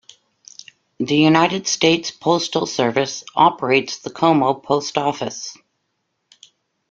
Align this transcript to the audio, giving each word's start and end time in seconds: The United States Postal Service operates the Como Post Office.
The 0.97 1.15
United 1.15 1.67
States 1.67 2.09
Postal 2.09 2.65
Service 2.65 3.23
operates 3.35 3.99
the 3.99 4.09
Como 4.09 4.55
Post 4.55 4.97
Office. 4.97 5.55